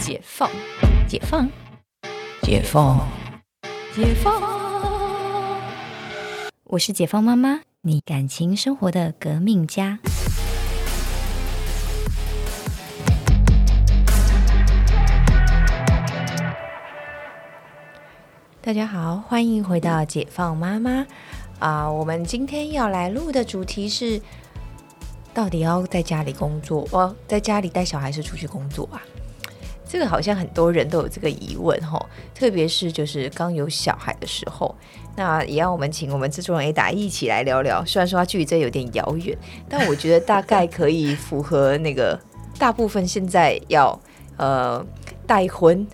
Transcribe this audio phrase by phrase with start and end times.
[0.00, 0.50] 解放，
[1.06, 1.46] 解放，
[2.40, 3.06] 解放，
[3.94, 4.42] 解放。
[6.64, 9.98] 我是解放妈妈，你感情生活的革命家。
[18.62, 21.06] 大家好，欢迎回到解放妈妈
[21.58, 21.90] 啊！
[21.90, 24.18] 我们今天要来录的主题是：
[25.34, 29.02] 到底要在家里工作哦，在家里带小孩是出去工作啊？
[29.90, 32.00] 这个好像很多人都有这个疑问哈，
[32.32, 34.72] 特别是就是刚有小孩的时候。
[35.16, 37.84] 那也要我们请我们制作人 A 达一起来聊聊。
[37.84, 39.36] 虽然说他距离这有点遥远，
[39.68, 42.18] 但我觉得大概可以符合那个
[42.56, 44.00] 大部分现在要
[44.36, 44.84] 呃
[45.26, 45.84] 带婚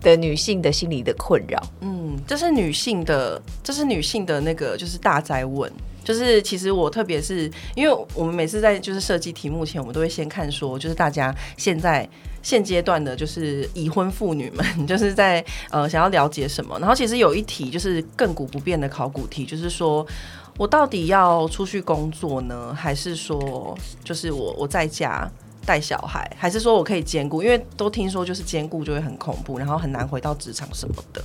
[0.00, 1.62] 的女性的心理的困扰。
[1.82, 5.70] 嗯，这是女性的，这是女性的那个就是大灾问。
[6.02, 12.08] 就是其实我特别是因为我们每次在就是设计题目前，我们都会先看说，就是大家现在
[12.44, 16.78] 现阶段的，就是已婚妇女们，就是在呃想要了解什么。
[16.78, 20.06] 然后其实有一题就是亘古不变的考古题，就是说
[20.58, 25.28] 我到底要出去工作呢，还是说就是我我在家
[25.64, 27.42] 带小孩，还是说我可以兼顾？
[27.42, 31.24] 因为都听说就是兼顾就会很恐怖，然后很难回到职场什么的。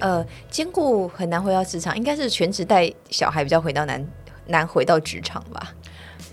[0.00, 4.02] 呃，兼顾很难回到职场，应该是全职带小孩比较回到难
[4.46, 5.74] 难回到职场吧。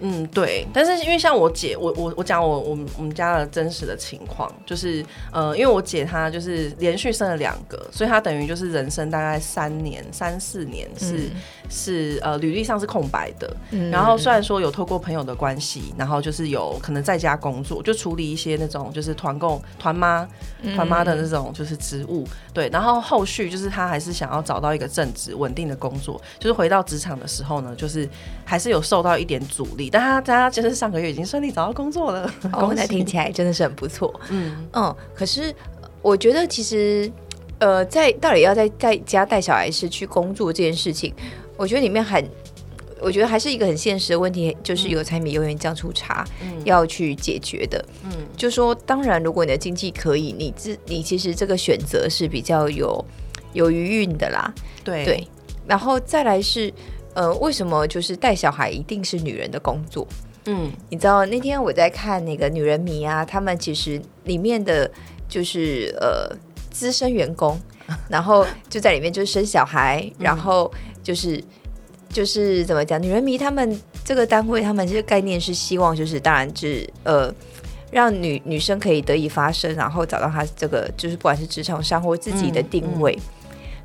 [0.02, 11.30] 嗯，对，但是因为像我姐，我我我讲我我们我们家的真实的情况，就是呃，因为我姐她就是连续生了两个，所以她等于就是人生大概三年三四年是
[11.70, 13.56] 是呃履历上是空白的。
[13.92, 20.28] 然后虽然说有透过朋友的关系，然后就是有可能在家工作，就处理一些那种就是团购团妈
[20.76, 22.70] 团妈的那种就是职务，对。
[22.70, 28.08] 然后后续就是她还是想要找到一个正职稳定的工作，就是回到职场的时候呢，就是
[28.46, 29.90] 还是有受到一点阻力。
[29.90, 34.14] 但他他就是上个月已经顺利找到工作了， 哦，那听起来真的是很不错。
[34.30, 35.52] 嗯嗯，可是
[36.04, 37.12] 我觉得其实
[37.58, 41.12] 呃，在到底要在在家带小孩是去工作这件事情，
[41.58, 42.24] 我觉得里面很，
[43.02, 46.24] 我觉得还是一个很现实的问题，就是有柴米油盐酱醋茶
[46.64, 47.84] 要去解决的。
[48.06, 53.04] 嗯，就说当然，如果你的经济可以，你自你其实这个选择是比较有
[53.54, 54.54] 有余韵的啦。
[54.84, 55.28] 对对，
[55.66, 56.72] 然后再来是。
[57.14, 60.08] 呃，为什么就是带小孩一定是女人的工作？
[60.46, 64.90] 嗯，你知道那天我在看那个《女人迷》啊，他们其实里面的
[65.28, 66.34] 就是呃
[66.72, 67.60] 资深员工，
[68.10, 70.72] 然后就在里面就是生小孩，然后
[71.04, 71.44] 就是
[72.10, 72.98] 就是怎么讲？
[73.02, 77.32] 《女人迷》他们这个单位，他们这个概念是希望就是当然是呃
[77.92, 83.18] 让女女生可以得以发声，然后找到她这个就是不管是职场上或自己的定位。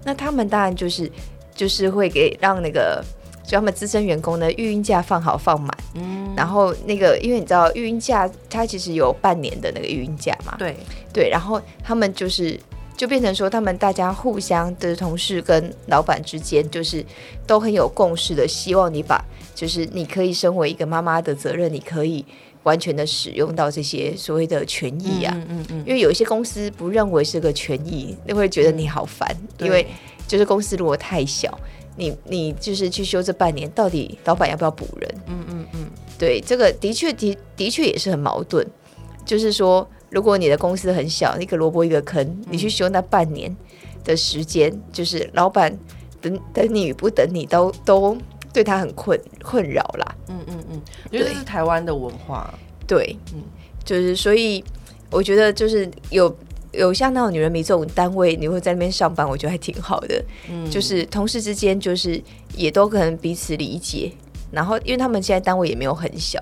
[0.05, 1.11] 那他们当然就是
[1.55, 3.05] 就是会给让那个。
[3.47, 10.75] 所以他们资深员工呢，育婴假放好放满，嗯，然后那个，因为你知道育婴假它其实有半年的那个育婴假嘛，对。
[11.13, 12.59] 对，然后他们就是
[12.97, 17.05] 就变成说，他们大家互相的同事跟老板之间，就是
[17.47, 19.23] 都很有共识的，希望你把
[19.55, 22.25] 就是你可以身为一个妈妈的责任，你可以
[22.63, 29.29] 完全的使用到这些所谓的权益啊，嗯嗯嗯，因为有一些公司不认为是个权益，那会觉得你好烦，
[29.59, 29.87] 因为
[30.27, 31.59] 就是公司如果太小。
[31.97, 35.15] 你你就是去休这半年，到底老板要不要补人？
[35.29, 35.87] 嗯嗯嗯，
[36.19, 38.67] 对，这个的确的的确也是很矛盾。
[39.25, 43.57] 就是说，如果你的公司很小，一个萝卜一个坑，你去休那半年
[44.03, 45.73] 的时间，就是老板
[46.21, 48.19] 等等你与不等你都都
[48.53, 50.17] 对他很困困扰啦。
[50.27, 52.53] 嗯嗯嗯，因为这是台湾的文化。
[52.89, 53.41] 对，嗯，
[53.85, 54.65] 就是所以
[55.13, 56.37] 我觉得就是有。
[56.79, 60.25] 有像那种女人迷这种单位，你会在那边上班，我觉得还挺好的。
[60.51, 62.23] 嗯，就是同事之间，就是
[62.57, 64.13] 也都可能彼此理解。
[64.51, 66.41] 然后，因为他们现在单位也没有很小，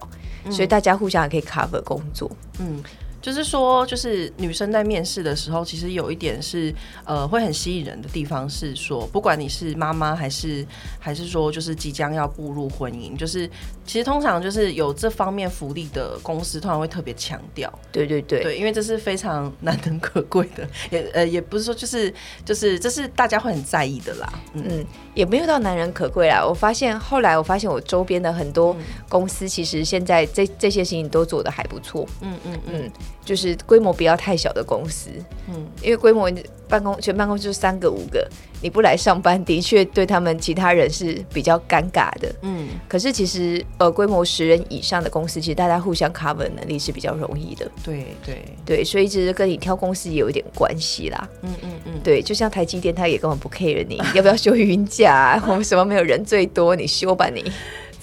[0.51, 2.31] 所以大家互相也可以 cover 工作。
[2.59, 2.83] 嗯。
[3.23, 6.75] 就是说，就是女生在面试的时候，其实有一点是，
[7.05, 10.67] 呃，会很吸引人的地方是说，不管你是妈妈还是
[10.99, 13.49] 还是说，就是即将要步入婚姻，就是
[13.87, 17.73] 其实通常就是有这方面福利的公司，通常会特别强调。
[17.93, 22.13] 对对对，对，因为这是非常难能可贵的， 也呃也不是说就是
[22.45, 24.33] 就是这是大家会很在意的啦。
[24.55, 24.85] 嗯，
[25.15, 26.45] 也没有到难人可贵啦。
[26.45, 28.77] 我发现后来我发现我周边的很多
[29.09, 32.05] 公司，其实现在这这些事情都做的还不错。
[32.21, 32.91] 嗯嗯嗯。
[33.25, 35.11] 就是规模不要太小的公司，
[35.49, 36.31] 嗯，因为规模
[36.69, 38.27] 办公全办公室三个五个，
[38.63, 42.69] 你不来上班，的确对他们其他人是比较尴尬的，嗯。
[42.89, 48.43] 可是其实呃，规模十人以上的公司，其实大家互相 cover 能力是比较容易的，对对。
[48.65, 57.45] 对，所以其实跟你挑公司也有一点关系啦，嗯嗯嗯，对，就像台积电，他也根本不 care 你 要不要休云假， 我们什么没有人最多，你休吧你，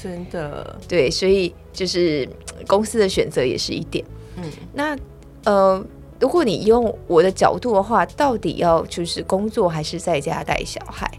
[0.02, 2.28] 真的，对，所以就是
[2.68, 4.06] 公司的选择也是一点。
[4.42, 4.98] 嗯，那
[5.46, 5.84] 呃，
[6.20, 11.10] 如果你用我的角度的话，到底要就是工作还是在家带小孩？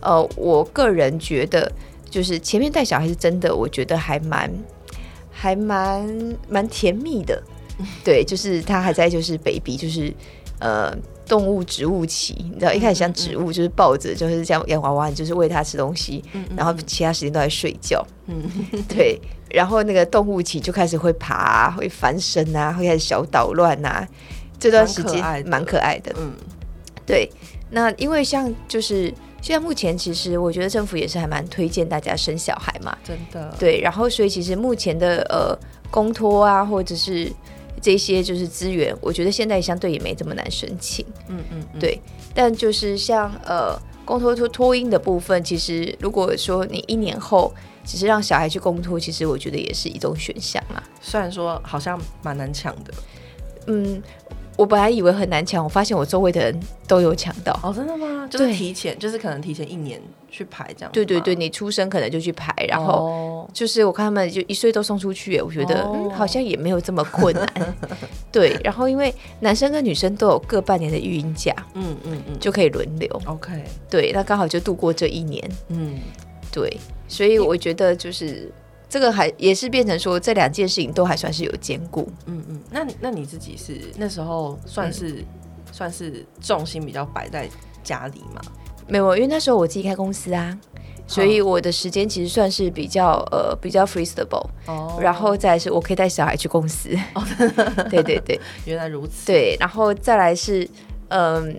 [0.00, 1.70] 呃，我个人觉得，
[2.08, 4.50] 就是前面带小孩是真的，我觉得还蛮
[5.30, 7.42] 还蛮蛮甜蜜的。
[8.04, 10.12] 对，就是他还在就是 baby，就是
[10.58, 10.94] 呃
[11.26, 16.22] 动物植物期，你知道一开始像植物就是抱着就是这样洋娃娃，你就是喂它吃东西，
[16.54, 18.06] 然后其他时间都在睡觉。
[18.26, 18.42] 嗯，
[18.86, 19.18] 对，
[19.50, 24.06] 然后那个动物期就开始会爬、会翻身啊，会开始小捣乱啊。
[24.58, 26.32] 这段时间蛮可爱的，嗯，
[27.06, 27.30] 对。
[27.70, 33.54] 那因为像就是现在目前，其实我觉得政府也是还蛮推荐大家生小孩嘛，真的。
[33.58, 35.56] 对，然后所以其实目前的呃
[35.90, 37.32] 公托啊，或者是
[37.80, 41.98] 这些就是资源，我觉得现在相对也没这么难申请，嗯嗯，对。
[42.34, 47.50] 但就是像呃公托托托婴的部分，其实如果说你一年后
[47.84, 50.82] 只是让小孩去公托，其实我觉得也是一种选项啊。
[51.00, 52.94] 虽然说好像蛮难抢的，
[53.66, 54.02] 嗯。
[54.56, 57.58] 我本来以为很难抢，我发现我周围的人都有抢到。
[57.62, 58.28] 哦，真的吗？
[58.30, 59.98] 就是提前，就是可能提前一年
[60.30, 60.92] 去排这样。
[60.92, 67.74] 对对对，你出生可能就去排，然后就是我看他们就一岁都送出去，我觉得嗯好像也没有这么困难。
[68.30, 73.22] 对，然后因为男生跟女生都有各半年的育婴假，嗯嗯嗯，就可以轮流。
[73.24, 75.42] OK，对，那刚好就度过这一年。
[75.68, 75.98] 嗯，
[76.52, 76.76] 对，
[77.10, 78.50] 所以我觉得就是。
[78.92, 85.24] 这个还也是变成说这两件事情都还算是有兼顾，嗯嗯，那那你自己是那时候算是
[85.70, 87.48] 算是重心比较摆在
[87.84, 88.40] 家里嘛？
[88.88, 90.58] 没有，因为那时候我自己开公司啊，
[91.06, 96.88] 所以我的时间其实算是比较呃比较 flexible，哦，然后再是我可以带小孩去公司，
[97.88, 100.68] 对对 对， 原来如此，对，然后再来是
[101.10, 101.56] 嗯，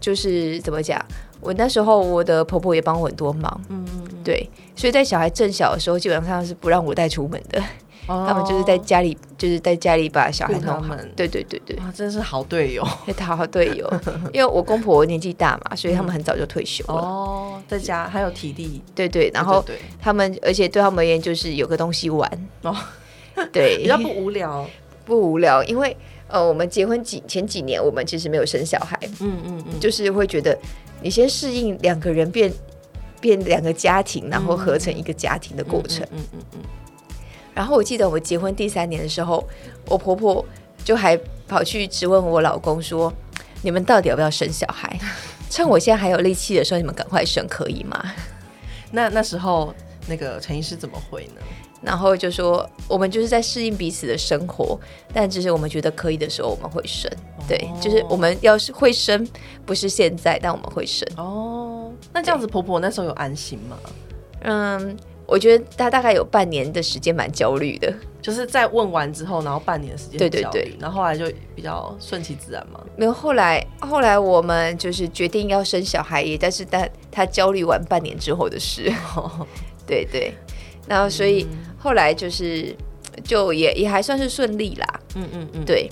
[0.00, 0.98] 就是怎么讲？
[1.42, 3.84] 我那时候，我的婆婆也帮我很多忙，嗯，
[4.22, 7.62] 对，所以在小孩正小的时候，基本上是不让我带出门的，
[8.06, 10.94] 他们就是在家里，就是在家里把小孩弄好。
[11.16, 12.84] 对对对对，哇，真是好队友，
[13.18, 13.88] 好队友。
[14.32, 16.94] 因为我公婆年纪大嘛，所以他们很早就退休了。
[16.94, 19.64] 哦，在家还有体力，对对，然后
[20.00, 22.30] 他们，而且对他们而言，就是有个东西玩
[22.62, 22.76] 哦，
[23.52, 24.66] 对，比较不无聊，
[25.04, 25.96] 不无聊，因为
[26.28, 30.56] 呃，我们结婚几前几年，我们其实没有生小孩，嗯嗯嗯，就是会觉得。
[31.02, 32.52] 你先适应两个人变
[33.20, 36.06] 变两个家庭，然后合成一个家庭的过程。
[36.12, 36.60] 嗯嗯嗯。
[37.54, 39.46] 然后我记得我结婚第三年的时候，
[39.86, 40.44] 我婆婆
[40.84, 43.12] 就还跑去质问我老公说
[43.62, 44.98] ：“你们到底要不要生小孩？
[45.50, 48.02] 趁我现在还有力气的时候，你们赶快生，可以吗？”
[48.92, 49.74] 那那时候
[50.08, 51.42] 那个陈医师怎么回呢？
[51.82, 54.78] 然后就说我们就是在适应彼此的生活，
[55.12, 57.10] 但只是我们觉得可以的时候我们会生，
[57.48, 59.26] 对，就是我们要是会生，
[59.64, 61.08] 不是现在，但我们会生。
[61.16, 61.59] 哦，
[62.12, 63.78] 那这样子婆婆那时候有安心吗？
[64.42, 72.80] 嗯，我觉得她大概有半年的时间蛮焦虑的，就是在问完之后，然后半年的时间，对对对，然后后来就比较顺其自然嘛。
[72.96, 78.92] 没有，后来后来我们就是决定要生小孩，也但是但她焦虑完半年之后的事，
[79.86, 80.32] 对对。
[80.88, 81.46] 然后，所以
[81.78, 82.74] 后来就是，
[83.22, 85.00] 就也也还算是顺利啦。
[85.14, 85.88] 嗯嗯嗯，对。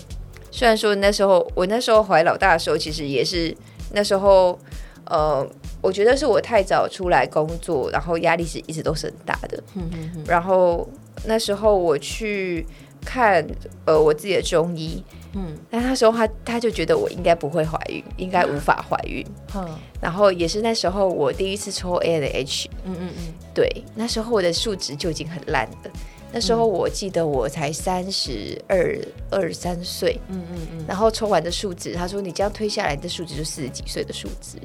[0.50, 3.54] 虽然说那时候我那时候怀老大的时候，其实也是
[3.92, 4.58] 那时候，
[5.04, 5.46] 呃，
[5.80, 9.62] 我觉得是我太早出来工作，然后压力是一直都是很大的。
[9.74, 10.24] 嗯嗯嗯。
[10.26, 10.88] 然后
[11.24, 12.66] 那时候我去
[13.04, 13.46] 看
[13.84, 15.02] 呃我自己的中医。
[15.34, 19.24] 嗯，但那时候他他就觉得我应该不会怀孕，应该无法怀孕。
[19.54, 22.70] 嗯，然后也是那时候我第一次抽 A H。
[22.84, 25.90] 嗯嗯嗯，对，那时候我的数值就已经很烂了。
[26.32, 28.98] 那时候我记得我才三十二
[29.30, 30.18] 二三岁。
[30.28, 34.58] 嗯嗯嗯，然后抽完的数值，他说你这样推下来的数值就四十几岁的数值。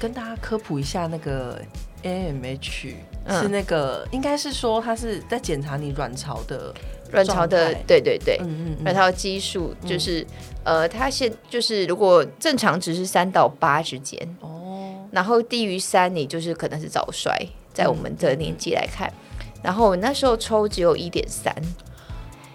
[0.00, 1.60] 跟大家科普一下，那个
[2.02, 2.96] A M H
[3.28, 6.74] 是那个，应该是说它是在检查你卵巢的。
[7.12, 8.38] 卵巢的对对对，
[8.84, 10.24] 卵巢激素就是
[10.62, 14.16] 呃，它现就是如果正常值是三到八之间。
[14.38, 17.36] 哦，然后低于三，你就是可能是早衰，
[17.74, 19.12] 在我们的年纪来看，
[19.60, 21.52] 然后那时候抽只有一点三，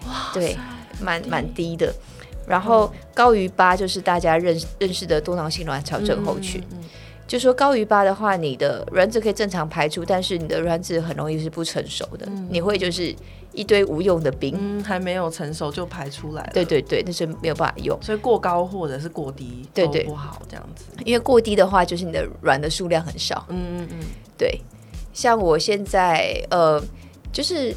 [0.06, 0.56] 哇，对，
[1.02, 1.94] 蛮蛮低的，
[2.48, 6.62] 然后高于八就是大家认认识的多囊性卵巢症候群，
[7.26, 13.14] 就说高于八的话，你的卵子可以正常排出，但是你的卵子很容易是不成熟的，你会就是。
[13.52, 16.50] 一堆无用的冰，嗯，还没有成熟就排出来了。
[16.52, 20.84] 对对对，那是没有办法用，所以过高或者是过低对对不好这样子。
[21.06, 23.46] 因为过低的话，就是你的卵的数量很少。
[23.48, 23.98] 嗯嗯嗯，
[24.36, 24.60] 对。
[25.14, 26.78] 像我现在，呃，
[27.32, 27.74] 就是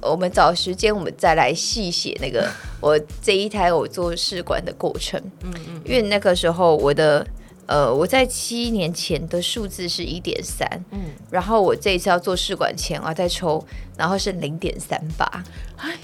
[0.00, 2.48] 我们找时间，我们再来细写那个
[2.80, 5.20] 我这一胎我做试管的过程。
[5.42, 7.26] 嗯嗯，因为那个时候我的。
[7.66, 13.64] 呃，我在七年前的数字是一点三，嗯，然后我这一次要做试管前我要再抽，
[13.96, 15.44] 然后是零点三八，
[15.76, 15.96] 哎，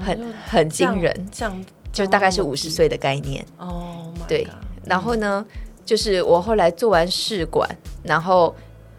[0.00, 4.12] 很很惊人，这样就大概是五十岁的概念哦。
[4.26, 4.46] 对，
[4.84, 5.44] 然后呢，
[5.84, 7.68] 就是我后来做完试管，
[8.02, 8.54] 然后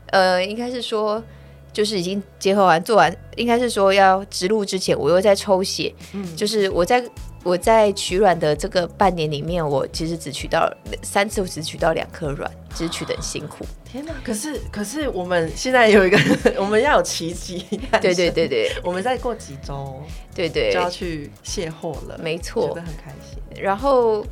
[0.07, 1.23] 呃，应该是说。
[1.71, 5.93] 就是已经结合完做完，应该是说要植入之前，我又在抽血。
[6.13, 7.01] 嗯，就是我在
[7.43, 13.65] 我在取卵的这个半年里面，我其实只取到三次，我只取到两颗卵，其实取的很辛苦。
[13.85, 14.11] 天哪！
[14.23, 16.17] 可是可是我们现在有一个，
[16.59, 17.65] 我们要有奇迹。
[18.01, 20.01] 对对对对，我们再过几周，
[20.35, 22.19] 对对，就要去卸货了。
[22.21, 23.39] 没错，觉得很开心。
[23.61, 24.23] 然后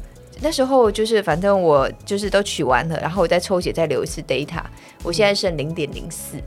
[0.42, 4.62] 那时候就是反正我就是都取完了，然后我再抽血再留一次 data，
[5.02, 6.38] 我现在剩零点零四。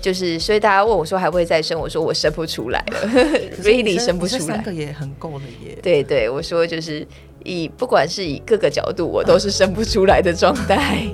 [0.00, 3.08] 就是，所以大家问我说还会再生，我说我生不出来了，
[3.62, 4.56] really 生不出来。
[4.56, 5.76] 三个也很够了耶。
[5.82, 7.06] 对对，我说就是
[7.44, 11.06] 以不管是以各个角度，我都是生不出来的状态。